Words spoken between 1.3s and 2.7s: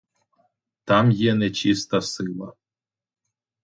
нечиста сила.